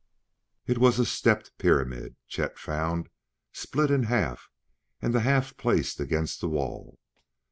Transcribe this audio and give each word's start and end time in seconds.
It 0.65 0.79
was 0.79 0.97
a 0.97 1.05
stepped 1.05 1.55
pyramid, 1.59 2.15
Chet 2.27 2.57
found, 2.57 3.07
split 3.51 3.91
in 3.91 4.05
half 4.05 4.49
and 4.99 5.13
the 5.13 5.19
half 5.19 5.55
placed 5.57 5.99
against 5.99 6.41
the 6.41 6.49
wall. 6.49 6.97